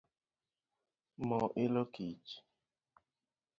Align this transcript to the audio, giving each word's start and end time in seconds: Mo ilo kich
Mo 1.27 1.41
ilo 1.63 1.83
kich 1.93 2.29